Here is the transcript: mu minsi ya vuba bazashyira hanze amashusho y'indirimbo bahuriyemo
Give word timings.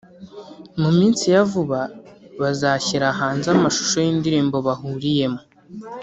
mu 0.81 0.89
minsi 0.97 1.23
ya 1.33 1.43
vuba 1.51 1.81
bazashyira 2.41 3.07
hanze 3.19 3.47
amashusho 3.55 3.97
y'indirimbo 4.05 4.57
bahuriyemo 4.67 5.41